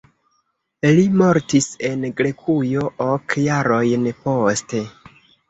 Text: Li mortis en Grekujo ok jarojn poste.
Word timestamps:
Li 0.99 1.03
mortis 1.21 1.67
en 1.89 2.07
Grekujo 2.21 2.87
ok 3.09 3.37
jarojn 3.45 4.11
poste. 4.27 4.83